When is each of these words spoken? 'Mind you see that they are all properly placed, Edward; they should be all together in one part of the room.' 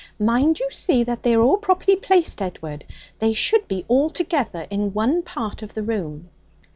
'Mind 0.17 0.59
you 0.59 0.67
see 0.71 1.03
that 1.03 1.21
they 1.21 1.35
are 1.35 1.41
all 1.43 1.57
properly 1.57 1.95
placed, 1.95 2.41
Edward; 2.41 2.85
they 3.19 3.33
should 3.33 3.67
be 3.67 3.85
all 3.87 4.09
together 4.09 4.65
in 4.71 4.93
one 4.95 5.21
part 5.21 5.61
of 5.61 5.75
the 5.75 5.83
room.' 5.83 6.27